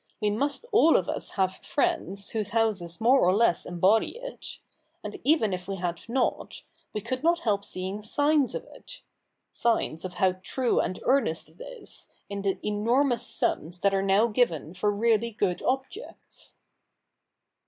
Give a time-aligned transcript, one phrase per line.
[0.19, 4.57] We must all of us have friends whose houses more or less embody it.
[5.03, 9.03] And even if we had not, we could not help seeing signs of it—
[9.51, 14.25] signs of how true and earnest it is, in the enormous sums that are now
[14.25, 16.55] given for really good objects.'